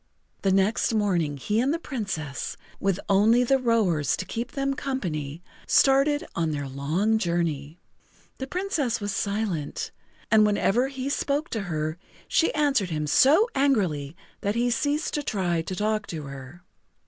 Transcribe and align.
The 0.41 0.51
next 0.51 0.95
morning 0.95 1.37
he 1.37 1.59
and 1.59 1.71
the 1.71 1.77
Princess, 1.77 2.57
with 2.79 2.99
only 3.07 3.43
the 3.43 3.59
rowers 3.59 4.17
to 4.17 4.25
keep 4.25 4.53
them 4.53 4.73
company, 4.73 5.43
started 5.67 6.25
on 6.33 6.49
their 6.49 6.67
long 6.67 7.19
journey. 7.19 7.77
The 8.39 8.47
Princess 8.47 8.99
was 8.99 9.13
silent, 9.15 9.91
and 10.31 10.43
whenever 10.43 10.87
he 10.87 11.07
spoke 11.07 11.51
to 11.51 11.61
her 11.69 11.99
she 12.27 12.51
answered 12.55 12.89
him 12.89 13.05
so 13.05 13.47
angrily 13.53 14.15
that 14.39 14.55
he 14.55 14.71
ceased 14.71 15.13
to 15.13 15.21
try 15.21 15.61
to 15.61 15.75
talk 15.75 16.07
to 16.07 16.23
her. 16.23 16.63